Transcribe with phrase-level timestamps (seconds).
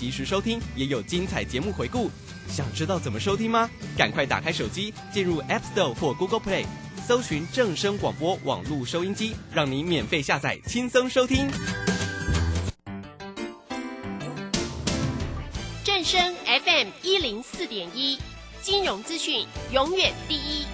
[0.00, 2.10] 及时收听，也有精彩节目回顾。
[2.48, 3.68] 想知道怎么收听吗？
[3.98, 6.64] 赶快打开手机，进入 App Store 或 Google Play，
[7.06, 11.50] 搜寻正声广播网络收音机，让你免费下载，轻松收听。
[15.84, 18.18] 正声 FM 一零四点一，
[18.62, 20.64] 金融资讯永远第一。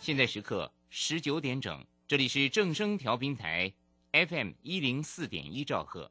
[0.00, 3.70] 现在时刻十九点整，这里是正声调频台
[4.12, 6.10] FM 一零四点一兆赫。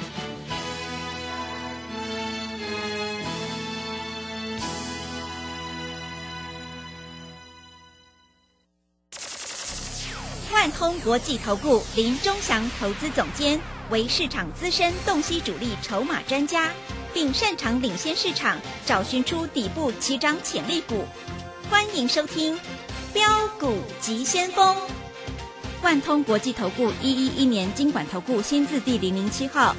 [10.61, 13.59] 万通国际投顾林忠祥投资总监
[13.89, 16.71] 为市场资深洞悉主力筹码专家，
[17.11, 21.03] 并擅长领先市场，找寻出底部起涨潜力股。
[21.67, 22.59] 欢迎收听
[23.11, 24.77] 标股急先锋。
[25.81, 29.75] 万通国际投顾一一一年经管投顾新字第零零七号。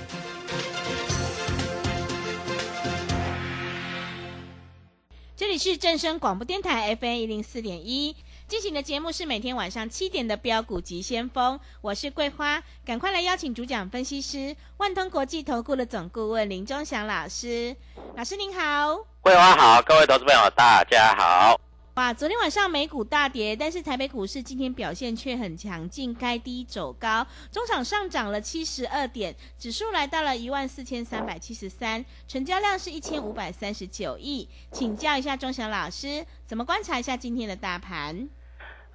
[5.36, 8.16] 这里是正声广播电台 FM 一零四点一，
[8.52, 17.74] 进行的节目是每天晚上七点的标股及先锋，我是桂花，赶快来邀请主讲分析师万通国际投顾的总顾问林忠祥老师，
[18.14, 19.06] 老师您好。
[19.22, 21.58] 桂花好，各位投资朋友大家好。
[21.94, 34.46] 哇，昨天晚上美股大跌，但是台北股市今天表现却很强劲，开低走高，中场上涨了七十二点，指数来到了一万四千三百七十三，成交量是一千五百三十九亿。
[34.70, 38.28] 请教一下钟祥老师，怎么观察一下今天的大盘？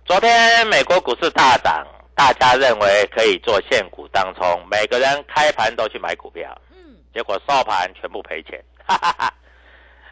[0.08, 1.86] 昨天美国股市大涨，
[2.16, 9.34] 大家认为可以做现股当冲，每个人开盘都去买股票，嗯，结果收盘全部赔钱，哈哈哈。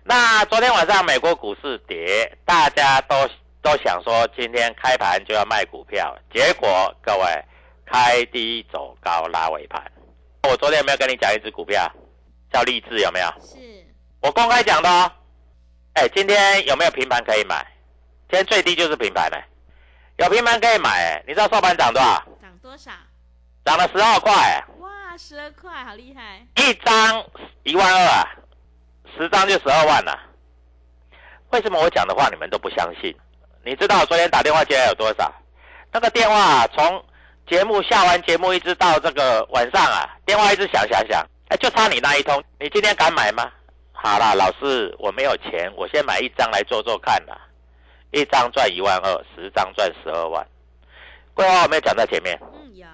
[0.04, 3.16] 那昨天晚上美国股市跌，大家都
[3.62, 7.24] 都想说今天开盘就要卖股票，结果各位
[7.86, 9.82] 开低走高拉尾盘。
[10.44, 11.90] 我昨天有没有跟你讲一只股票
[12.52, 13.00] 叫励志？
[13.00, 13.28] 有没有？
[13.40, 13.58] 是
[14.20, 15.10] 我公开讲的哦。
[15.94, 17.66] 哎，今天有没有平盘可以买？
[18.30, 19.42] 今天最低就是平盘了，
[20.18, 20.90] 有平盘可以买。
[20.90, 22.24] 哎，你知道收盘涨多少？
[22.42, 22.92] 涨多少？
[23.66, 26.46] 涨了十二块，哎哇，十二块，好厉害！
[26.56, 27.26] 一张
[27.64, 28.24] 一万二啊，
[29.18, 30.18] 十张就十二万了。
[31.52, 33.16] 为什么我讲的话你们都不相信？
[33.64, 35.34] 你知道我昨天打电话进来有多少？
[35.92, 37.04] 那个电话啊从
[37.48, 42.44] 节目下完节目一直到这个晚上啊，电话一直响响响，哎，就差你那一通。
[42.60, 43.52] 你今天敢买吗？
[43.94, 47.36] 好啦，老师，我没有钱，我先买一张来做做看啦。
[48.12, 50.46] 一张赚一万二，十张赚十二万。
[51.34, 52.40] 桂花有没有讲在前面？
[52.54, 52.88] 嗯，有，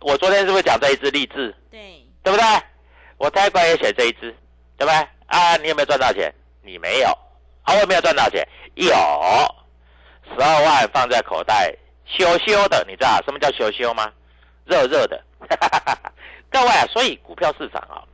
[0.00, 1.54] 我昨天是不是讲这一只励志？
[1.70, 2.44] 对，对不对？
[3.16, 4.34] 我泰国也写这一只，
[4.76, 4.94] 对不对？
[5.26, 6.32] 啊，你有没有赚到钱？
[6.62, 7.08] 你没有。
[7.62, 8.46] 啊，我有没有赚到钱？
[8.74, 11.74] 有，十二万放在口袋，
[12.04, 14.12] 羞羞的，你知道什么叫羞羞吗？
[14.66, 15.22] 热热的。
[16.50, 18.04] 各位啊，所以股票市场啊，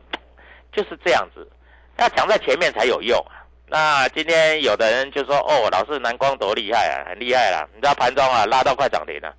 [0.72, 1.50] 就是这样子，
[1.98, 3.39] 要讲在前面才有用啊。
[3.72, 9.32] 那今天有的人就说：“哦，老师南光多厉害啊，很厉害啦！”你知道盘中啊拉到快涨停了，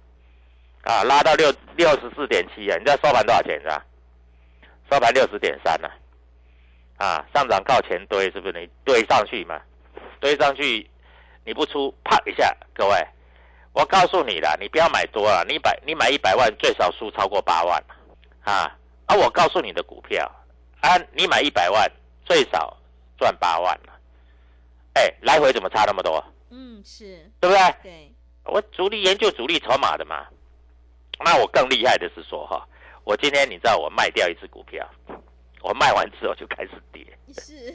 [0.83, 3.85] 啊，拉到六六十四点七啊，你知道收盘多少钱是吧？
[4.89, 5.89] 收盘六十点三呢，
[6.95, 8.53] 啊，上涨靠前堆，是不是？
[8.57, 9.59] 你堆上去嘛，
[10.21, 10.89] 堆上去，
[11.43, 13.05] 你不出，啪一下，各位，
[13.73, 17.83] 我告诉你了，你不要买多了，你百你买一百万，最少输超过八万，
[18.45, 18.73] 啊，
[19.07, 20.25] 啊，我告诉你的股票，
[20.79, 21.91] 啊，你买一百万，
[22.23, 22.77] 最少
[23.17, 23.93] 赚八万了，
[24.93, 26.23] 哎，来回怎么差那么多？
[26.49, 27.75] 嗯，是，对不对？
[27.81, 28.11] 对，
[28.45, 30.25] 我主力研究主力筹码的嘛，
[31.23, 32.67] 那我更厉害的是说哈，
[33.05, 34.85] 我今天你知道我卖掉一只股票，
[35.61, 37.73] 我卖完之后就开始跌，是，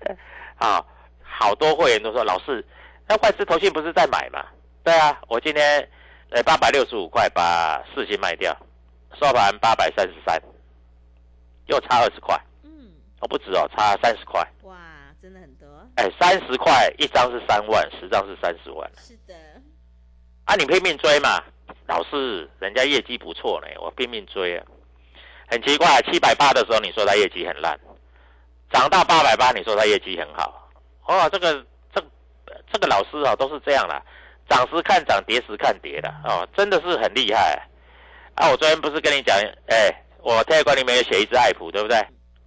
[0.58, 0.84] 啊，
[1.22, 2.64] 好多会员都说老师，
[3.06, 4.44] 那外资投信不是在买嘛？
[4.84, 5.88] 对啊，我今天
[6.30, 8.54] 呃八百六十五块把四星卖掉，
[9.18, 10.38] 收盘八百三十三，
[11.66, 14.46] 又差二十块，嗯，哦不止哦，差三十块。
[15.28, 15.66] 哇，真的很多，
[15.96, 18.90] 哎，三十块一张是三万，十张是三十万。
[18.96, 19.34] 是的，
[20.46, 21.38] 啊，你拼命追嘛，
[21.86, 24.64] 老师，人家业绩不错呢，我拼命追啊。
[25.50, 27.78] 很奇怪，七百八的时候你说他业绩很烂，
[28.72, 30.70] 涨到八百八你说他业绩很好。
[31.06, 32.02] 哦，这个这
[32.72, 34.02] 这个老师啊都是这样啦，
[34.48, 37.62] 涨时看涨，跌时看跌的哦，真的是很厉害。
[38.34, 39.36] 啊，我昨天不是跟你讲，
[39.66, 39.90] 哎，
[40.22, 41.98] 我天管里面有写一只爱普，对不对？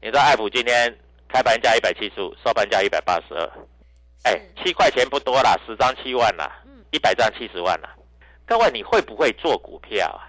[0.01, 0.95] 你知道爱普今天
[1.31, 3.49] 开盘价一百七十五，收盘价一百八十二，
[4.23, 6.61] 哎，七块钱不多啦，十张七万啦，
[6.91, 7.95] 一百张七十万啦。
[8.45, 10.27] 各位，你会不会做股票啊？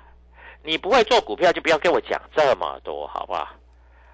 [0.63, 3.49] 你不会做股票，就不要跟我讲这么多，好不好？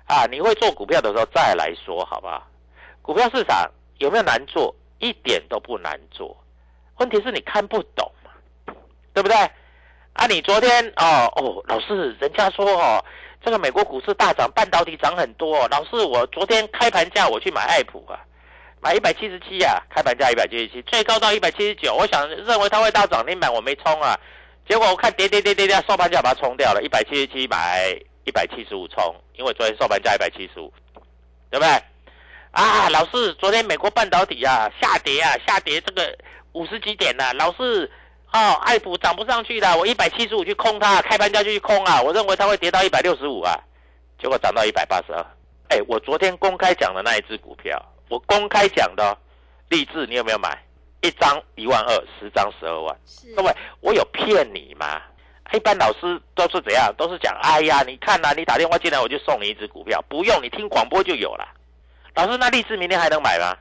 [0.07, 2.47] 啊，你会做股票的时候再来说，好不好？
[3.03, 4.75] 股票市场有没有难做？
[4.99, 6.37] 一点都不难做，
[6.97, 8.75] 问题是你看不懂嘛，
[9.15, 9.37] 对不对？
[10.15, 13.05] 啊，你昨天哦哦，老师，人家说哦，
[13.45, 18.19] 这个美国股市大涨，半导体涨很多、老师，我昨天开盘价我去买爱普啊，
[18.81, 24.19] 买一百七十七啊，开盘价一百七十七，最高到一百七十九，我想认为它会到涨停板，我没冲啊。
[24.69, 30.73] 结果我看跌跌跌跌跌，收盘价把它冲掉了，一百七十七买一百七十五冲，因为昨天收盘价一百七十五，
[31.51, 31.83] 对不对？
[32.51, 36.17] 啊，老师，昨天美国半导体啊下跌啊下跌这个
[36.53, 37.91] 五十几点呐、老师
[38.33, 43.59] 哦，爱普涨不上去的，我一百七十五去空它，开盘价就去空啊，我认为它会跌到一百六十五啊，
[44.21, 45.27] 结果涨到一百八十二。
[45.71, 49.17] 哎，我昨天公开讲的那一只股票，我公开讲的、哦，
[49.69, 50.63] 励志你有没有买？
[51.01, 52.97] 一张一万二，十张十二万。
[53.37, 55.01] 各位，我有骗你吗？
[55.53, 56.93] 一般老师都是怎样？
[56.99, 61.49] 都是讲，哎呀，你看呐、你打电话进来，我就送你一只股票，不用你听广播就有了。
[62.15, 63.57] 老师，那励志明天还能买吗？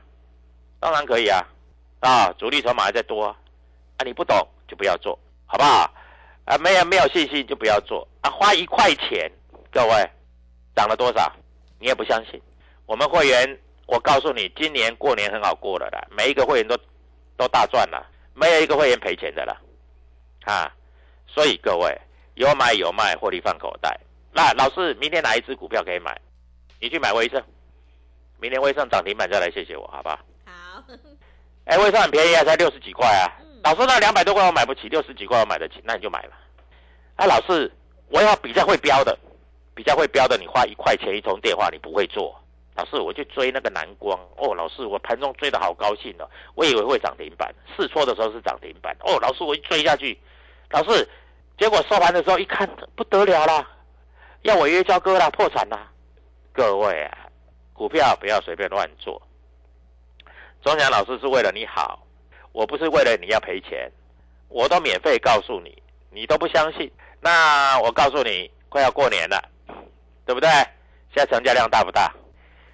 [0.80, 1.42] 当然可以啊，
[2.00, 3.36] 啊，主力筹码还在多啊，
[3.98, 4.36] 啊你不懂
[4.68, 5.92] 就不要做，好不好？
[6.44, 9.30] 啊，没有没有信心就不要做啊，花一块钱，
[9.72, 10.10] 各位
[10.76, 11.30] 涨了多少？
[11.80, 12.40] 你也不相信。
[12.86, 16.74] 我们会员，我告诉你，今年过年很好过了啦，每一个会员都
[17.36, 19.60] 都大赚了，没有一个会员赔钱的了，
[20.44, 20.72] 啊，
[21.26, 21.94] 所以各位
[22.34, 24.00] 有买有卖，获利放口袋。
[24.32, 26.18] 那老师，明天哪一只股票可以买？
[26.80, 27.42] 你去买威盛，
[28.40, 30.18] 明天威盛涨停板再来谢谢我，好不好？
[30.46, 30.82] 好，
[31.66, 33.28] 哎，威盛很便宜啊，才六十几块啊。
[33.68, 36.38] 老师，那两百多块我买不起，六十几块我买得起，那你就买吧。
[37.16, 37.70] 啊，老师，
[38.08, 39.14] 我要比较会标的，
[39.74, 42.34] 比较会标的，你花一块钱一通电话，你不会做。
[42.76, 50.18] 老师，我去追那个蓝光哦，老师，我盘中追的好高兴哦，我以为会涨停板，试错的时候是涨停板哦，老师，我一追下去，
[50.70, 51.06] 老师，
[51.58, 52.66] 结果收盘的时候一看
[52.96, 53.68] 不得了啦，
[54.44, 55.92] 要违约交割啦，破产啦。
[56.54, 57.18] 各位啊，
[57.74, 59.20] 股票不要随便乱做。
[60.62, 62.02] 钟祥老师是为了你好，
[62.52, 63.90] 我不是为了你要赔钱，
[64.48, 65.80] 我都免费告诉你，
[66.10, 66.90] 你都不相信。
[67.20, 69.42] 那我告诉你，快要过年了，
[70.24, 70.48] 对不对？
[71.14, 72.12] 现在成交量大不大？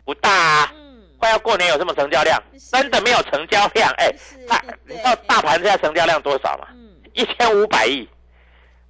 [0.05, 0.73] 不大啊。
[0.75, 2.43] 嗯，快要过年有什么成交量？
[2.73, 3.91] 真的没有成交量。
[3.99, 6.69] 哎是，大你知道大盘现在成交量多少吗？
[6.73, 8.09] 嗯，一千五百亿。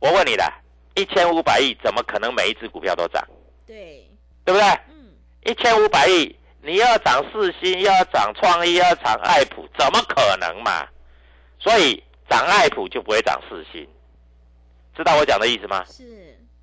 [0.00, 0.52] 我问你的，
[0.96, 3.22] 一千五百亿怎么可能每一只股票都涨？
[3.66, 4.06] 对，
[4.44, 4.68] 对不对？
[4.90, 5.12] 嗯，
[5.44, 6.34] 一千五百亿，
[6.64, 10.86] 你要涨四星，要涨创意，要涨爱普，怎么可能嘛？
[11.58, 13.86] 所以涨爱普就不会涨四星，
[14.96, 15.84] 知道我讲的意思吗？
[15.84, 16.02] 是，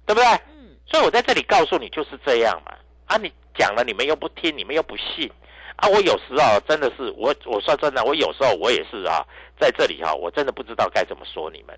[0.05, 0.25] 对不对？
[0.51, 2.73] 嗯，所以我在这里告诉你就是这样嘛。
[3.05, 5.31] 啊，你讲了你们又不听，你们又不信
[5.75, 5.87] 啊！
[5.87, 9.23] 我有时候真的是我，我说真的，我有时候我也是啊，
[9.59, 11.77] 在这里哈、我真的不知道该怎么说你们。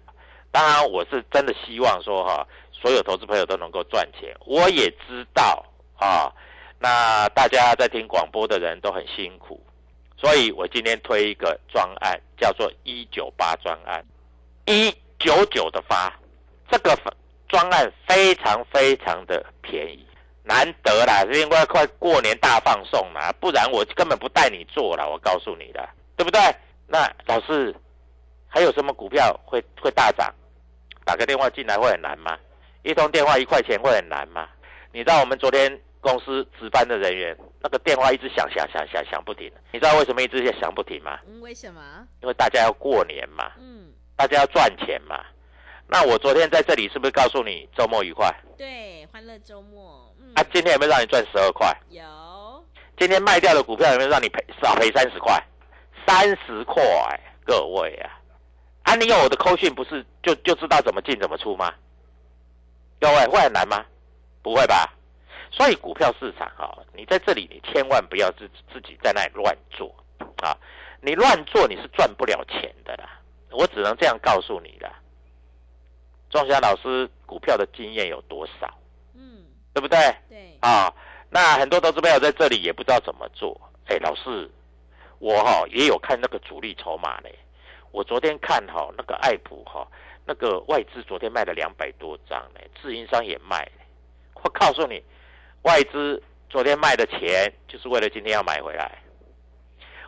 [0.50, 4.34] 当然，我是真的希望说哈、所有投资朋友都能够赚钱。
[4.46, 5.66] 我也知道
[5.98, 6.32] 啊，
[6.84, 9.66] 那大家在听广播的人都很辛苦，
[10.18, 14.04] 所以我今天推一个专案，叫做一九八专案，
[14.66, 16.14] 一九九的发，
[16.70, 16.94] 这个
[17.48, 20.06] 专案非常非常的便宜，
[20.44, 25.88] 难得啦，是因为快过年大放送啦，不然我根本不带你做了，我告诉你的，
[26.18, 26.42] 对不对？
[26.86, 27.74] 那老师
[28.50, 30.30] 还有什么股票会会大涨？
[31.06, 32.38] 打个电话进来会很难吗？
[32.84, 34.50] 一通电话一块钱会很难吗？
[34.92, 41.18] 你知道我们昨天公司值班的人员那个电话一直响响响响响不停，你知道为什么一直响不停吗？
[41.26, 41.82] 嗯，为什么？
[42.22, 45.24] 因为大家要过年嘛，嗯，大家要赚钱嘛。
[45.88, 48.30] 那我昨天在这里是不是告诉你周末愉快？
[48.58, 51.74] 对，欢乐周末，嗯，啊，今天有没有让你赚十二块？
[51.90, 52.66] 有，
[52.98, 55.42] 今天卖掉的股票有没有让你赔少赔三十块？
[56.06, 56.84] 三十块，
[57.46, 58.20] 各位啊！
[58.84, 61.74] 啊，你有我的扣讯，不是就就知道怎么进怎么出吗？
[63.00, 63.86] 各位会很难吗？
[64.42, 64.94] 不会吧？
[65.56, 69.94] 所以股票市场哈、你在这里你千万不要自自己在那里乱做
[70.42, 70.58] 啊！
[71.00, 73.22] 你乱做你是赚不了钱的啦。
[73.52, 74.92] 我只能这样告诉你啦。
[76.32, 78.68] 庄霞老师股票的经验有多少，
[79.14, 79.46] 嗯，
[79.76, 80.00] 对不对？
[80.28, 80.92] 对，啊，
[81.30, 83.56] 那很多投资朋友在这里也不知道怎么做。
[83.86, 84.50] 哎，老师，
[85.20, 87.30] 我哈、也有看那个主力筹码呢。
[87.92, 89.88] 我昨天看哈、那个爱普哈、
[90.26, 93.70] 那个外资昨天卖了两百多张呢，自营商也卖。
[94.42, 95.04] 我告诉你，
[95.64, 99.00] 外资昨天卖的钱就是为了今天要买回来。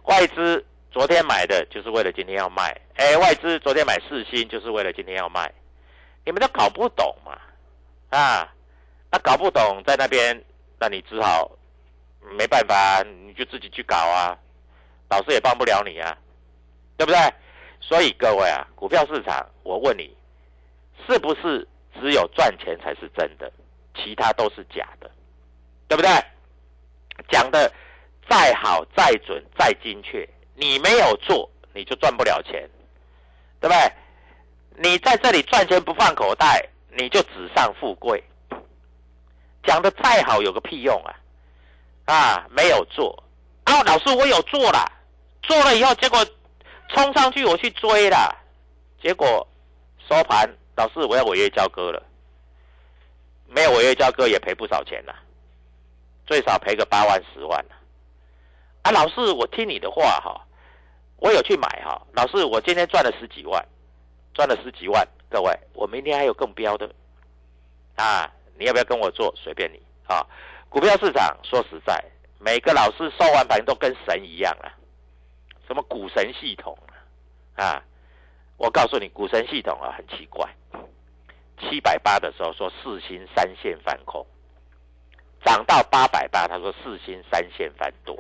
[0.04, 2.80] 外资昨天买的就是为了今天要卖。
[2.96, 5.52] 哎，外资昨天买四星就是为了今天要卖。
[6.26, 7.40] 你们都搞不懂嘛？
[8.10, 8.54] 啊，
[9.12, 10.44] 那搞不懂在那边，
[10.80, 11.50] 那你只好
[12.38, 14.38] 没办法，你就自己去搞啊，
[15.10, 16.18] 老师也帮不了你啊，
[16.98, 17.18] 对不对？
[17.80, 20.16] 所以各位啊，股票市场，我问你，
[21.08, 21.68] 是不是
[22.00, 23.52] 只有赚钱才是真的，
[23.96, 25.10] 其他都是假的，
[25.88, 26.10] 对不对？
[27.30, 27.72] 讲的
[28.30, 32.70] 再好、再准、再精确，你没有做，你就赚不了钱，
[33.60, 33.92] 对不对？
[34.78, 38.24] 你在这里赚钱不放口袋，你就纸上富贵。
[39.64, 41.16] 讲的再好有个屁用啊！
[42.06, 43.24] 啊，没有做
[43.64, 44.92] 啊，老师我有做了，
[45.42, 46.24] 做了以后结果
[46.90, 48.36] 冲上去我去追了，
[49.02, 49.48] 结果
[50.08, 52.04] 收盘，老师我要违约交割了，
[53.48, 55.16] 没有违约交割也赔不少钱了，
[56.26, 57.76] 最少赔个八万十万了。
[58.84, 60.46] 啊，老师我听你的话哈，
[61.18, 63.66] 我有去买哈，老师我今天赚了十几万。
[64.34, 66.94] 赚了十几万，各位，我明天还有更标的
[67.96, 68.30] 啊！
[68.60, 69.34] 你要不要跟我做？
[69.34, 70.28] 随便你啊！
[70.68, 72.04] 股票市场说实在，
[72.38, 74.68] 每个老师收完盘都跟神一样啊，
[75.66, 76.78] 什么股神系统
[77.56, 77.82] 啊！
[78.58, 80.54] 我告诉你，股神系统啊很奇怪，
[81.58, 84.28] 七百八的时候说四星三线翻空，
[85.46, 88.18] 涨到八百八，他说四星三线翻多，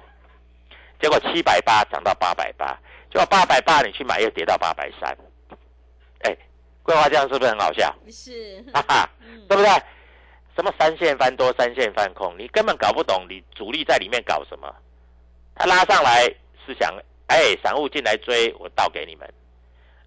[1.01, 2.77] 结果七百八涨到八百八，
[3.11, 5.17] 结果八百八你去买又跌到八百三。
[6.21, 6.37] 哎，
[6.83, 7.93] 桂花这样是不是很好笑？
[8.11, 9.09] 是，哈哈，
[9.49, 9.69] 对不对？
[10.55, 14.73] 什么三线翻多，三线翻空，你根本搞不懂，你主力在里面搞什么？
[15.55, 16.23] 他拉上来
[16.65, 16.95] 是想，
[17.27, 19.27] 哎，散户进来追，我倒给你们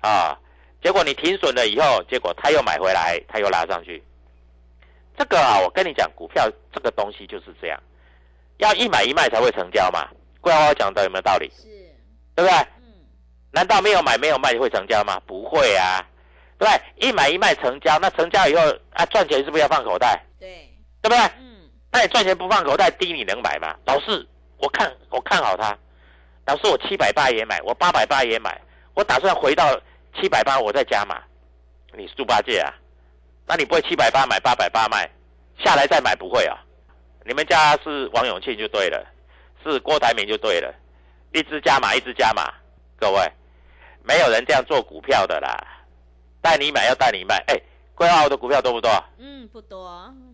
[0.00, 0.38] 啊。
[0.80, 4.02] 结果你停损了以后，结果他又买回来，他又拉上去。
[5.18, 7.82] 这个啊，我跟你讲，股票这个东西就是这样，
[8.58, 10.08] 要一买一卖才会成交嘛。
[10.40, 11.50] 桂花讲的有没有道理？
[11.50, 11.64] 是，
[12.36, 12.52] 对不对？
[12.78, 12.94] 嗯，
[13.50, 15.20] 难道没有买没有卖会成交吗？
[15.26, 16.06] 不会啊，
[16.56, 17.08] 对不对？
[17.08, 20.24] 一买一卖成交，那成交以后啊，赚钱是不是要放口袋？
[20.38, 20.70] 对，
[21.02, 21.18] 对不对？
[21.40, 23.74] 嗯，那你赚钱不放口袋，低你能买吗？
[23.86, 24.24] 老师，
[24.58, 25.76] 我看我看好它，
[26.46, 28.56] 老师我七百八也买，我八百八也买，
[28.94, 29.76] 我打算回到
[30.14, 31.20] 七百八我再加码。
[31.96, 32.72] 你是猪八戒啊？
[33.48, 35.10] 那你不会七百八买八百八卖，
[35.58, 36.58] 下来再买不会啊？
[37.24, 39.06] 你们家是王永庆就对了，
[39.64, 40.74] 是郭台铭就对了，
[41.32, 42.52] 一只加码一只加码，
[42.98, 43.32] 各位，
[44.02, 45.56] 没有人这样做股票的啦，
[46.42, 47.58] 带你买要带你卖，哎，
[47.94, 48.90] 规划我的股票多不多？
[49.16, 49.86] 嗯，不多，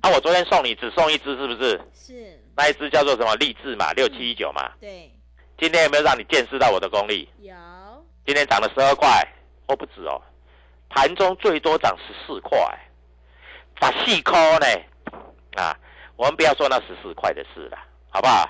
[0.02, 1.80] 啊，我昨天送你只送一只，是不是？
[1.94, 3.34] 是，那一只叫做什么？
[3.36, 4.72] 励志嘛，六七一九嘛。
[4.80, 5.08] 对，
[5.56, 7.28] 今天有没有让你见识到我的功力？
[7.38, 7.54] 有，
[8.26, 9.24] 今天涨了十二块，
[9.68, 10.20] 哦不止哦，
[10.90, 12.58] 盘中最多涨十四块，
[13.80, 14.66] 把细抠呢？
[15.56, 15.76] 啊，
[16.16, 17.78] 我们不要说那十四块的事了，
[18.10, 18.48] 好不好？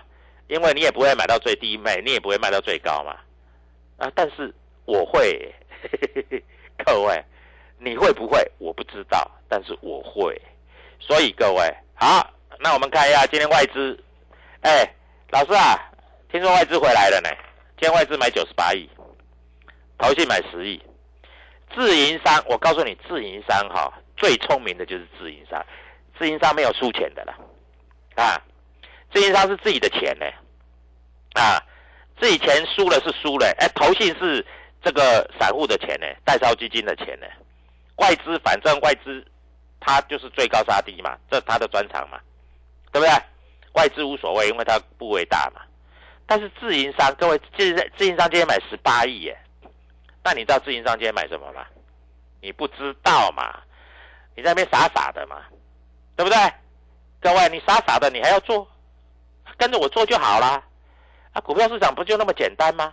[0.49, 3.16] 因为你也不会买到最低卖，你也不会卖到最高嘛。
[3.97, 4.54] 啊，但是
[4.85, 5.54] 我会，
[6.85, 7.25] 各位，
[7.78, 8.38] 你会不会？
[8.59, 10.40] 我不知道，但是我会。
[11.00, 13.99] 所以各位，好，那我们看一下今天外资，
[14.62, 14.87] 哎，
[15.31, 15.78] 老师啊，
[16.31, 17.28] 听说外资回来了呢。
[17.76, 18.88] 今天外资买九十八亿，
[19.99, 20.81] 投信买十亿，
[21.75, 25.64] 自营商，我告诉你，自营商哈、最聪明的就是自营商，
[26.18, 27.35] 自营商没有输钱的了，
[28.16, 28.40] 啊，
[29.12, 30.26] 自营商是自己的钱呢，
[31.35, 31.59] 啊，
[32.21, 34.44] 自己钱输了是输了，哎，投信是
[34.83, 37.26] 这个散户的钱呢，代销基金的钱呢，
[37.97, 39.25] 外资反正外资
[39.80, 42.21] 它就是最高杀低嘛，这他的专长嘛，
[42.92, 43.11] 对不对？
[43.75, 45.61] 外资无所谓，因为它部位大嘛。
[46.26, 49.37] 但是自营商，各位自自营商今天买十八亿耶，
[50.23, 51.66] 那你知道自营商今天买什么吗？
[52.40, 53.61] 你不知道嘛？
[54.34, 55.42] 你在那边傻傻的嘛，
[56.16, 56.38] 对不对？
[57.20, 58.68] 各位，你傻傻的，你还要做，
[59.56, 60.62] 跟着我做就好啦。
[61.32, 62.92] 啊，股票市场不就那么简单吗？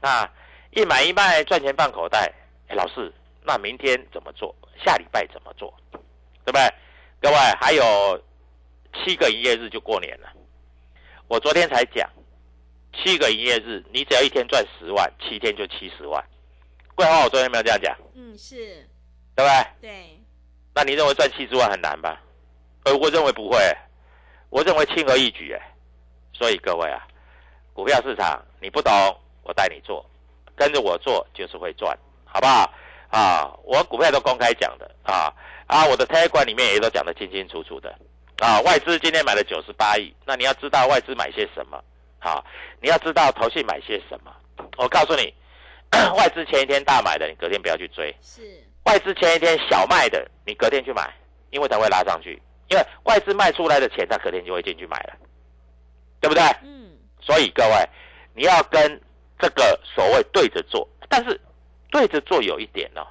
[0.00, 0.30] 啊，
[0.70, 2.32] 一买一卖赚钱放口袋。
[2.68, 3.12] 哎，老师，
[3.42, 4.54] 那明天怎么做？
[4.84, 5.72] 下礼拜怎么做？
[5.90, 6.74] 对不对？
[7.20, 8.22] 各位，还有
[8.94, 10.28] 七个营业日就过年了。
[11.28, 12.08] 我昨天才讲。
[12.94, 16.22] 七个营业日，你只要一天赚十万，七天就七十万。
[16.94, 18.86] 桂花，我昨天没有这样讲，嗯，是，
[19.34, 19.66] 对不对？
[19.80, 20.20] 对，
[20.74, 22.20] 那你认为赚七十万很难吧？
[22.84, 23.58] 呃，我认为不会，
[24.50, 25.52] 我认为轻而易举。
[25.52, 25.74] 哎，
[26.32, 27.06] 所以各位啊，
[27.72, 28.92] 股票市场你不懂，
[29.42, 30.04] 我带你做，
[30.56, 32.72] 跟着我做就是会赚，好不好？
[33.10, 35.32] 啊，我股票都公开讲的啊
[35.66, 37.94] 啊，我的 Telegram 里面也都讲得清清楚楚的
[38.38, 41.78] 啊，外资今天买了九十八亿，那你要知道外资买些什么，
[42.18, 42.42] 好，
[42.80, 44.34] 你要知道投信买些什么。
[44.78, 45.32] 我告诉你，
[46.16, 51.12] 外资前一天大买的，你隔天不要去追；是外资前一天小卖的，你隔天去买，
[51.50, 52.40] 因为它会拉上去。
[52.68, 55.16] 因为外资卖出来的钱，它隔天就会进去买了，
[56.20, 56.42] 对不对？
[56.62, 57.88] 嗯所以各位，
[58.34, 59.00] 你要跟
[59.38, 61.40] 这个所谓对着做，但是
[61.90, 63.06] 对着做有一点哦，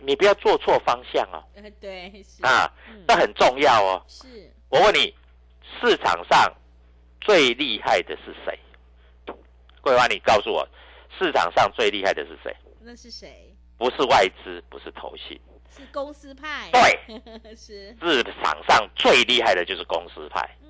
[0.00, 4.02] 你不要做错方向哦，呃对是啊，嗯很重要哦。
[4.08, 5.14] 是我问你，
[5.80, 6.52] 市场上
[7.20, 8.58] 最厉害的是谁？
[9.80, 10.66] 桂花，你告诉我，
[11.16, 12.56] 市场上最厉害的是谁？
[12.80, 13.55] 那是谁？
[13.78, 15.38] 不是外资，不是投信，
[15.70, 16.70] 是公司派。
[16.72, 17.20] 对，
[17.54, 20.40] 是市场上最厉害的就是公司派。
[20.62, 20.68] 嗯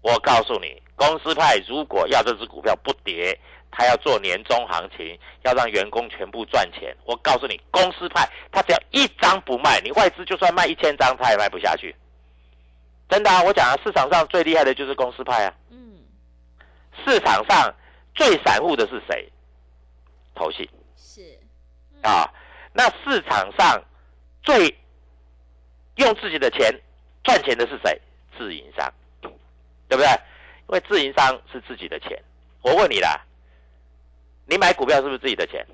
[0.00, 3.36] 我告诉你，公司派如果要这只股票不跌，
[3.70, 6.96] 他要做年终行情，要让员工全部赚钱。
[7.04, 11.94] 我告诉你，公司派他只要一张不卖，你外资就算卖一千张，他也卖不下去。
[13.08, 15.54] 真的啊，我讲啊，市场上最厉害的就是公司派啊。
[15.70, 15.98] 嗯
[17.04, 17.74] 市场上
[18.14, 19.30] 最散户的是谁？
[20.34, 21.38] 投信是
[22.02, 22.32] 啊。
[22.78, 23.82] 那市场上
[24.40, 24.72] 最
[25.96, 26.72] 用自己的钱
[27.24, 28.00] 赚钱的是谁？
[28.38, 28.88] 自营商，
[29.20, 30.06] 对不对？
[30.06, 32.16] 因为自营商是自己的钱。
[32.62, 33.20] 我问你啦，
[34.46, 35.66] 你买股票是不是自己的钱？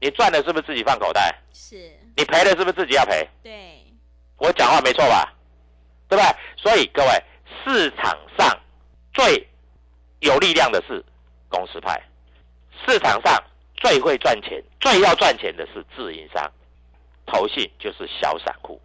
[0.00, 1.32] 你赚的是不是自己放口袋？
[1.52, 1.76] 是
[2.16, 3.24] 你赔的是不是自己要赔？
[3.44, 3.84] 对
[4.38, 5.32] 我讲话没错吧？
[6.08, 6.36] 对不对？
[6.56, 7.22] 所以各位，
[7.64, 8.60] 市场上
[9.14, 9.46] 最
[10.18, 11.04] 有力量的是
[11.48, 12.02] 公司派，
[12.84, 13.40] 市场上
[13.76, 16.50] 最会赚钱、最要赚钱的是自营商，
[17.26, 18.80] 投信就是小散户，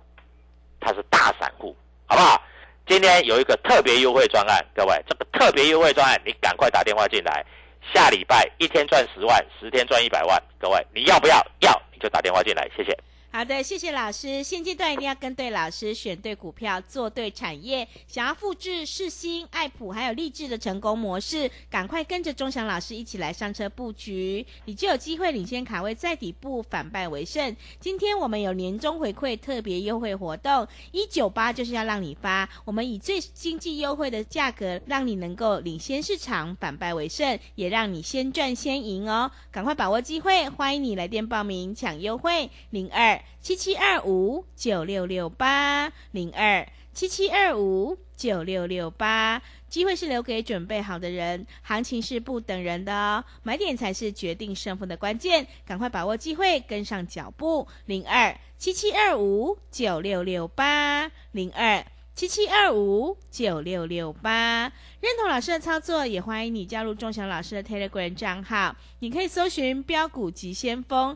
[0.79, 2.41] 他是大散户，好不好？
[2.88, 7.45] 今天有一个特别优惠专案，各位，这个特别优惠专案，你赶快打电话进来。
[7.93, 11.36] 下礼拜一天赚十万，十天赚一百万，各位你要不要？
[11.62, 12.98] 要你就打电话进来，谢谢。
[13.33, 14.43] 好的，谢谢老师。
[14.43, 17.88] 现阶段一定要跟对老师，选对股票，做对产业。
[18.05, 27.55] 想要复制世新、爱普还有励志的成功模式，赶快跟着钟祥老师一起来上车布局，你就有机会领先卡位在底部，反败为胜。
[27.79, 39.31] 今天我们有年终回馈特别优惠活动，一九八就是要让你发，我们以最经济优惠的价格，让你能够领先市场，反败为胜，也让你先赚先赢哦。
[39.50, 49.42] 赶快把握机会，欢迎你来电报名抢优惠，零二七七二五九六六八零二七七二五九六六八。
[49.70, 57.66] 机会是留给准备好的人，行情是不等人的哦，买点才是决定胜负的关键，赶快把握机会，跟上脚步。
[57.86, 61.86] 零二七七二五九六六八零二。
[62.14, 64.64] 七七二五九六六八，
[65.00, 68.75] 认同老师的操作，也欢迎你加入钟祥老师的 Telegram 账号。
[69.00, 71.16] 你可以搜寻“标股急先锋”。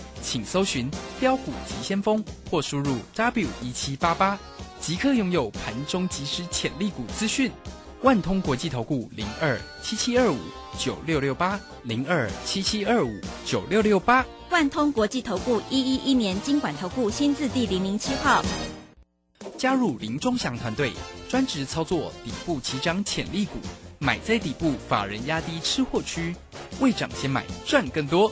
[0.21, 4.37] 请搜寻“标股急先锋”或输入 W 一七八八，
[4.79, 7.51] 即刻拥有盘中即时潜力股资讯。
[8.01, 10.37] 万通国际投顾零二七七二五
[10.77, 14.25] 九六六八零二七七二五九六六八。
[14.49, 18.43] 万通国际投顾一一一年经管投顾新字第零零七号。
[19.57, 20.91] 加入林忠祥团队，
[21.29, 23.59] 专职操作底部起涨潜力股，
[23.99, 26.35] 买在底部，法人压低吃货区，
[26.79, 28.31] 未涨先买赚更多。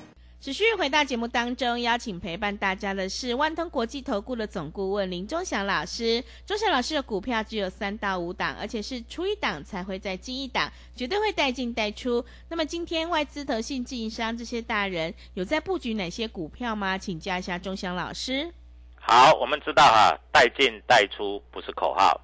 [0.41, 6.23] 持续回到节目当中，邀请陪伴大家的是万通国际投顾的总顾问林忠祥老师。
[6.47, 12.25] 忠祥老师的股票只有三到五档，而且是出一档才会再进一档，绝对会带进带出。
[12.49, 16.97] 那么今天外资、投信、自营商这些大人有在布局哪些股票吗？
[16.97, 18.51] 请教一下忠祥老师。
[18.95, 22.19] 好，我们知道哈，带进带出不是口号，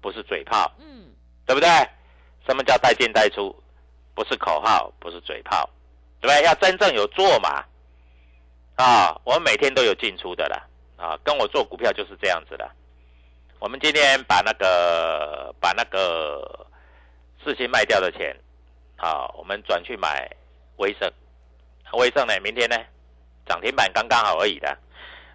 [0.00, 1.06] 不是嘴炮，嗯，
[1.44, 1.68] 对不对？
[2.46, 3.52] 什么叫带进带出？
[4.14, 5.68] 不是口号，不是嘴炮，
[6.20, 6.42] 对不对？
[6.44, 7.64] 要真正有做嘛。
[8.76, 10.62] 啊，我们每天都有进出的啦。
[10.96, 12.68] 啊，跟我做股票就是这样子的。
[13.58, 16.66] 我们今天把那个把那个
[17.44, 18.36] 事情卖掉的钱，
[18.96, 20.28] 啊，我们转去买
[20.76, 21.10] 威盛。
[21.92, 22.76] 威盛呢，明天呢
[23.46, 24.76] 涨停板刚刚好而已的。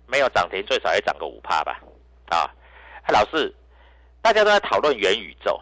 [0.05, 1.81] 没有涨停，最少也涨个五趴吧？
[2.29, 2.49] 啊，
[3.09, 3.53] 老师，
[4.21, 5.59] 大家都在讨论元宇宙，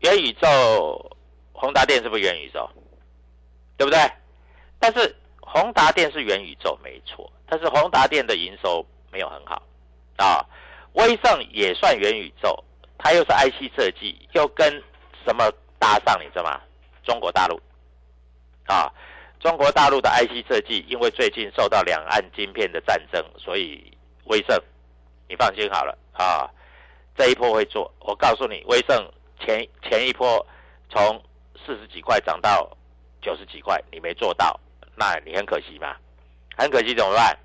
[0.00, 1.16] 元宇宙，
[1.52, 2.68] 宏达电是不是元宇宙？
[3.76, 3.98] 对不对？
[4.90, 9.62] 但是宏达电是元宇宙没错，但是宏达电的营收没有很好
[10.16, 10.42] 啊。
[10.94, 12.64] 威盛也算元宇宙，
[12.96, 14.82] 它又是 IC 设计，又跟
[15.26, 16.18] 什么搭上？
[16.18, 16.58] 你知道吗？
[17.04, 17.60] 中国大陆
[18.66, 18.90] 啊，
[19.38, 23.92] 中国大陆的 IC 设计，因为最近受到两岸晶片的战争，所以
[24.24, 24.58] 威盛，
[25.28, 26.48] 你放心好了啊，
[27.14, 27.92] 这一波会做。
[28.00, 29.06] 我告诉你，威盛
[29.38, 30.44] 前前一波
[30.88, 31.22] 从
[31.66, 32.74] 四十几块涨到
[33.20, 34.58] 九十几块，你没做到，
[34.98, 35.96] 那你很可惜嘛，
[36.56, 37.38] 很可惜怎么办？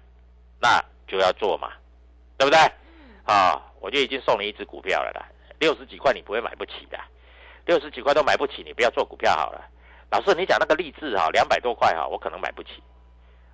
[0.60, 1.72] 那就要做嘛，
[2.38, 2.60] 对不对？
[3.26, 5.26] 啊，我就已经送你一只股票了啦，
[5.60, 7.00] 六十几块你不会买不起的，
[7.66, 9.70] 六十几块都买不起，你不要做股票好了。
[10.12, 12.84] 老师，你讲那个励志哈，两百多块哈，我可能买不起。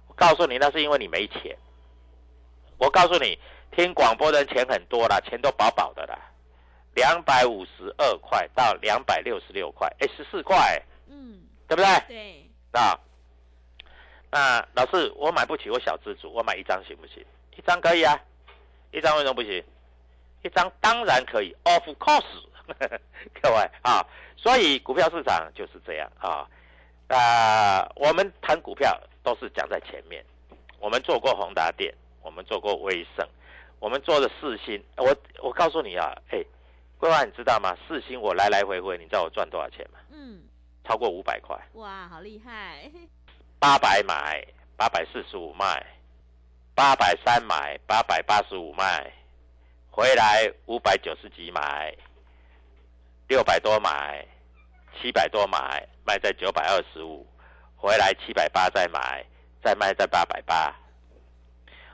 [0.08, 1.56] 我告诉你，那是因为你没钱。
[2.78, 3.40] 我告诉你，
[3.72, 6.20] 听广播的人钱很多啦，钱都饱饱的啦。
[6.96, 12.04] 两百五十二块到两百六十六块，哎，十四块，嗯，对不对？
[12.08, 12.50] 对。
[12.72, 13.00] 啊，
[14.32, 17.26] 那老师，我买不起，我小资主，我买一张行不行？
[17.58, 18.20] 一张可以啊。
[18.92, 19.64] 一张为什么不行？
[20.44, 22.24] 一张当然可以，of course，
[23.42, 24.06] 各位啊，
[24.38, 26.48] 所以股票市场就是这样啊。
[27.08, 30.24] 啊，我们谈股票都是讲在前面。
[30.80, 33.28] 我们做过宏达电，我们做过威盛，
[33.80, 34.82] 我们做的四星。
[34.98, 36.44] 我我告诉你啊，哎，
[36.98, 37.76] 桂花你知道吗？
[37.88, 40.00] 四星我来来回回，你知道我赚多少钱吗？
[40.12, 40.42] 嗯，
[40.86, 41.60] 超过五百块。
[41.74, 42.90] 哇，好厉害！
[43.60, 44.42] 八百买，
[44.78, 45.86] 八百四十五卖。
[46.74, 49.12] 八百三买，八百八十五卖，
[49.92, 51.94] 回来五百九十几买，
[53.28, 54.26] 六百多买，
[54.96, 57.28] 七百多买，卖在九百二十五，
[57.76, 59.26] 回来七百八再买，
[59.62, 60.74] 再卖在八百八。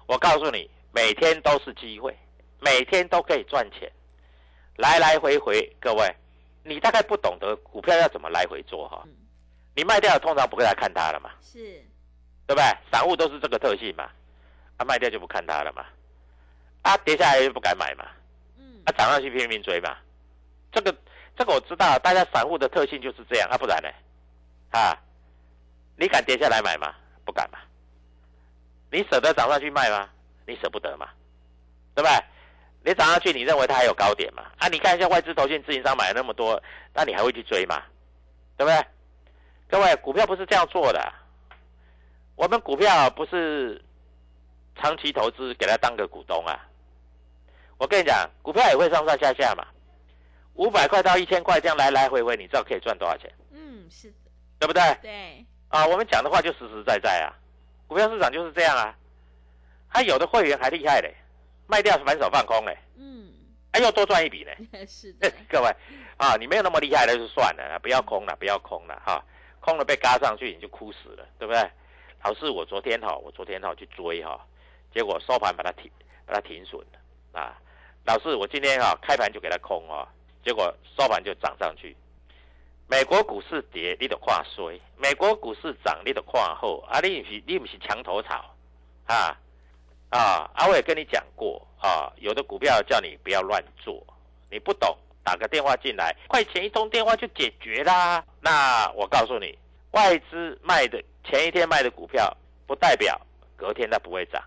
[0.06, 2.16] 我告诉你，每天都是机会，
[2.60, 3.92] 每天都可以赚钱，
[4.76, 5.76] 来来回回。
[5.82, 6.16] 各位，
[6.64, 9.04] 你大概不懂得股票要怎么来回做哈？
[9.76, 11.30] 你卖掉通常不会来看它了嘛？
[11.42, 11.60] 是，
[12.48, 12.64] 对不对？
[12.92, 14.10] 散户都是这个特性嘛？
[14.78, 15.86] 啊，卖掉就不看它了嘛，
[16.82, 18.06] 啊，跌下来就不敢买嘛，
[18.58, 19.98] 嗯，啊，涨上去拼命追嘛，
[20.72, 20.96] 这个
[21.38, 23.90] 这个我知道，大家散户的特性就是这样，啊，不然呢，
[24.72, 24.98] 啊，
[25.98, 26.94] 你敢跌下来买吗？
[27.24, 27.60] 不敢嘛，
[28.92, 30.10] 你舍得涨上去卖吗？
[30.46, 31.10] 你舍不得嘛，
[31.96, 32.24] 对不对？
[32.84, 34.44] 你涨上去，你认为它还有高点嘛？
[34.58, 36.62] 啊，你看一下外资投信自营商买了那么多，
[36.94, 37.82] 那你还会去追吗？
[38.58, 38.86] 对不对？
[39.70, 41.14] 各位，股票不是这样做的，
[42.36, 43.82] 我们股票不是。
[44.78, 46.68] 长期投资给他当个股东啊！
[47.78, 49.66] 我跟你讲，股票也会上上下下嘛，
[50.56, 53.32] 五百块到一千块这样来来回回，你知道可以赚多少钱？
[53.52, 54.16] 嗯，是的，
[54.60, 54.82] 对不对？
[55.02, 55.46] 对。
[55.70, 57.32] 啊，我们讲的话就实实在在啊，
[57.88, 58.94] 股票市场就是这样啊。
[59.90, 61.16] 他有的会员还厉害嘞，
[61.68, 63.32] 卖掉满手放空嘞，嗯，
[63.72, 64.58] 还又多赚一笔嘞。
[64.86, 65.74] 是的， 各位
[66.18, 69.24] 啊，你没有那么厉害的就算了，不要空了，不要空了哈，
[69.66, 71.60] 空了被嘎上去你就哭死了，对不对？
[72.24, 74.40] 老师，我昨天哈，我昨天哈去追哈。
[74.94, 75.90] 结果收盘把它停，
[76.24, 77.60] 把它停损了啊！
[78.06, 80.08] 老师，我今天哈开盘就给它空哦，
[80.44, 81.98] 结果收盘就涨上去。
[82.88, 86.82] 美国股市跌，你得跨衰；美国股市涨，你得跨后。
[86.88, 88.56] 啊，你不是你不是墙头草
[89.08, 89.36] 啊
[90.12, 90.52] 啊！
[90.54, 94.06] 啊，我也跟你讲过啊，有的股票叫你不要乱做，
[94.52, 98.24] 你不懂，打个电话进来，快钱一通电话就解决啦。
[98.40, 99.58] 那我告诉你，
[99.92, 102.32] 外资卖的前一天卖的股票，
[102.68, 103.20] 不代表
[103.58, 104.42] 隔天它不会涨。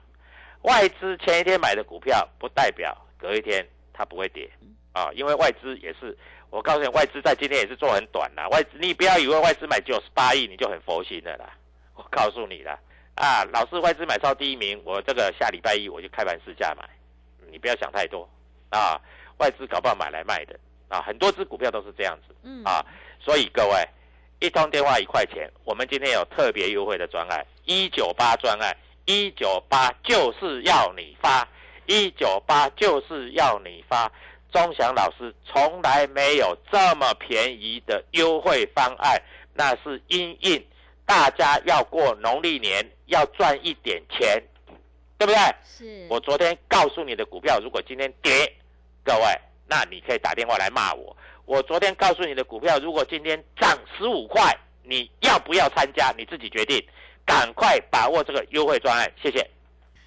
[0.63, 4.49] 外资前一天买的股票，不代表隔一天它不会跌
[4.93, 6.17] 啊，因为外资也是，
[6.49, 8.47] 我告诉你，外资在今天也是做很短啦。
[8.49, 11.53] 外资，你不要以为外资买九十八亿你就很佛心的啦，
[11.97, 12.79] 我告诉你了
[13.17, 16.89] 啊，老是外资买超第一名，我这个下礼拜一我就开盘试价买，
[17.51, 18.29] 你不要想太多
[18.71, 19.01] 啊，
[19.39, 20.59] 外资搞不好买来卖的
[20.89, 22.85] 啊，很多只股票都是这样子嗯啊，
[23.21, 23.89] 所以各位
[24.41, 28.77] 一通电话一块钱，我们今天有特别优惠的专案，一九八专案。
[29.11, 31.49] 一九八就是要你发，
[31.87, 34.13] 一九八就是要你发。
[34.53, 39.19] 钟祥老师从来没有这么便宜的优惠方案，
[39.55, 40.63] 那是因应
[41.07, 44.43] 大家要过农历年要赚一点钱，
[45.17, 45.37] 对不对？
[45.65, 46.07] 是。
[46.11, 48.31] 我昨天告诉你的股票，如果今天跌，
[49.03, 51.17] 各位，那你可以打电话来骂我。
[51.45, 56.13] 我昨天告诉你的股票，如果今天涨十五块，你要不要参加？
[56.17, 56.83] 你自己决定。
[57.25, 59.47] 赶快把握这个优惠专案，谢谢。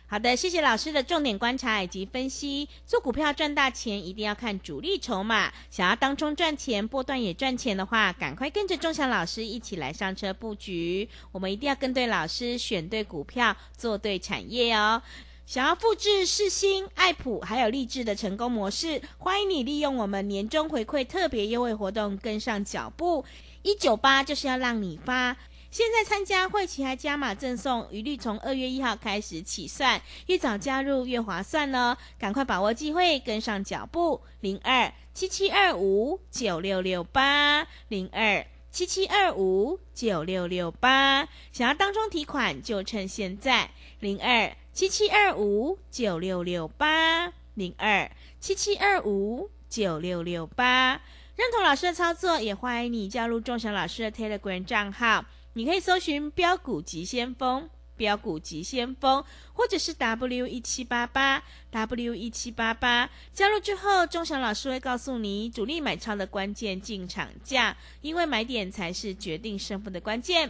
[0.07, 2.67] 好的，谢谢老师的重点观察以及分析。
[2.85, 5.53] 做股票赚大钱，一定要看主力筹码。
[5.69, 11.07] 想要当中赚钱，波段也赚钱的话，赶快跟着钟祥老师一起来上车布局。
[11.31, 15.01] 我们一定要跟对老师，选对股票，做对产业哦。
[15.45, 23.25] 想要复制世新、爱普还有励志的成功模式，欢迎你利用我们年终回馈特别优惠活动跟上脚步。
[23.61, 25.35] 一九八就是要让你发。
[25.69, 31.97] 现在参加会期还加码赠送，一律从二月一号开始起算，越早加入越划算哦！
[32.19, 34.21] 赶快把握机会，跟上脚步。
[34.41, 43.71] 零二七七二五九六六八零二七七二五九六六八，想要当中提款就趁现在。
[44.01, 50.93] 零二七七二五九六六八零二七七二五九六六八，
[51.35, 55.25] 认同老师的操作，也欢迎你加入钟祥老师的 Telegram 账号。
[55.53, 63.09] 你可以搜寻“标股急先锋”、“标股急先锋”，或者是 “W 一七八八 W 一七八八”。
[63.33, 70.49] 加入之后，钟祥老师会告诉你主力买超的关键进场价，因为买点才是决定胜负的关键。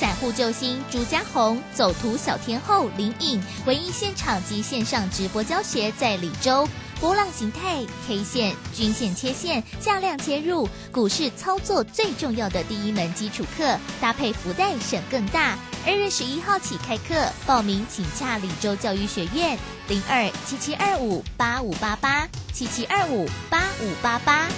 [0.00, 6.66] 散户救星朱家红，走图小天后林颖，唯一现场及线上直播教学在李州。
[6.98, 15.58] 波浪形态、K 线、均线切线、价量切入，股市操作最重要的第一门基础课，搭配福袋省更大。
[15.86, 19.58] 二月十一号起开课，报名请洽李州教育学院
[19.88, 24.48] 零二七七二五八五八八七七二五八五八八。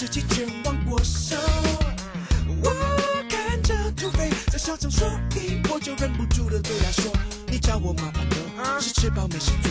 [0.00, 1.36] 自己，全忘我手。
[2.62, 2.70] 我
[3.28, 7.12] 看着土匪在嚣张，所以，我就忍不住的对他说。
[7.48, 9.70] 你找我麻烦多，是吃饱没事做，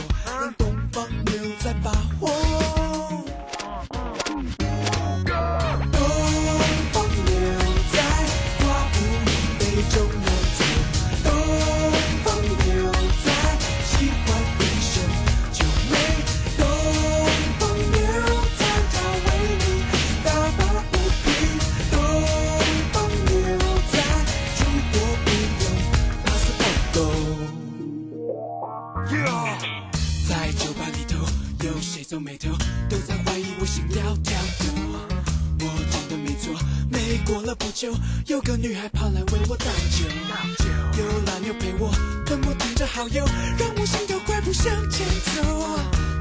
[44.61, 45.41] 向前走。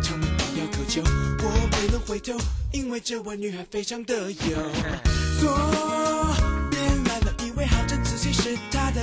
[0.01, 1.03] 场面不要苛求，
[1.43, 2.39] 我不能回头，
[2.73, 4.57] 因为这位女孩非常的有。
[5.41, 5.49] 左
[6.71, 9.03] 边来了一位好像自己是她的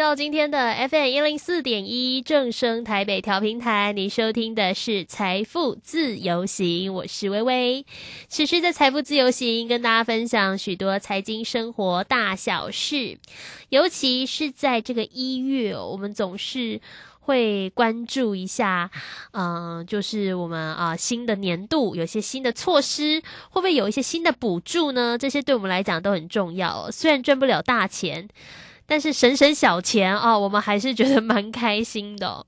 [0.00, 7.84] 到今天的 FM 一零四点一正声台北调频台，你收听的是财富自由行，我是微微。
[8.26, 13.18] 持续在财富自由行跟大家分享许多财经生活大小事，
[13.68, 16.80] 尤其是在这个一月，我们总是
[17.20, 18.90] 会关注一下，
[19.32, 25.18] 嗯、就是我们啊、新的年度有些新的措施，会不会有一些新的补助呢？
[25.18, 26.90] 这些对我们来讲都很重要哦。
[26.90, 28.26] 虽然赚不了大钱。
[28.90, 32.44] 但是省省小钱哦，我们还是觉得蛮开心的、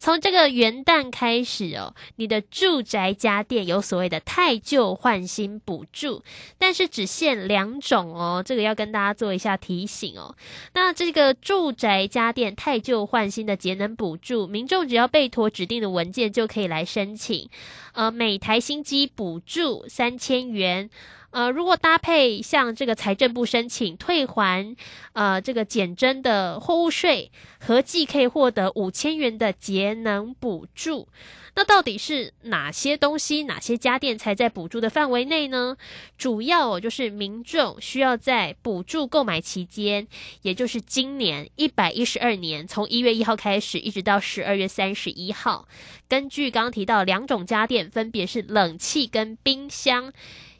[0.00, 6.24] 从这个元旦开始哦，你的住宅家电有所谓的太旧换新补助，
[6.58, 10.34] 但是只限两种哦，这个要跟大家做一下提醒哦。
[10.74, 17.48] 那这个住宅家电太旧换新的节能补助，民众只要备妥指定的文件就可以来申请。
[17.92, 20.90] 呃，每台新机补助三千元。
[21.30, 24.74] 呃，如果搭配像这个财政部申请退还，
[25.12, 31.08] 呃，这个减征的货物税，合计可以获得五千元的节能补助。
[31.54, 35.76] 那到底是哪些东西、哪些家电才在补助的范围内呢？
[36.16, 40.06] 主要，就是民众需要在补助购买期间，
[40.42, 45.66] 也就是今年一百一十二年，从一月一号开始，一直到十二月三十一号，
[46.08, 50.12] 根据刚刚提到两种家电，分别是冷气跟冰箱。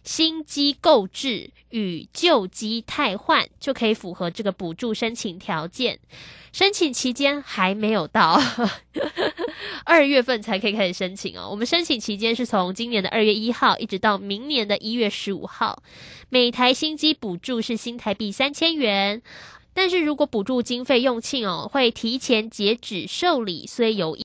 [0.08, 5.98] 新机购置与旧机汰换就可以符合这个补助申请条件。
[6.50, 8.40] 申请期间还没有到，
[9.84, 11.48] 二月份才可以开始申请哦。
[11.50, 15.82] 我们申请期间是从今年的二月一号一直到明年的一月十五号。
[16.30, 19.20] 每台新机补助是新台币三千元，
[19.74, 24.16] 但是如果补助经费用罄哦，会提前截止受理，所以有。